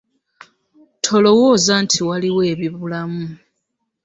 [1.03, 3.25] Tulowooza nti waliwo ebibulamu.